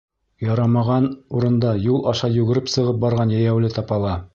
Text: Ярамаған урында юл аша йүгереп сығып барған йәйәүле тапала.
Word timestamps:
Ярамаған 0.45 1.05
урында 1.41 1.75
юл 1.85 2.03
аша 2.15 2.33
йүгереп 2.39 2.77
сығып 2.79 3.03
барған 3.07 3.37
йәйәүле 3.39 3.77
тапала. 3.81 4.23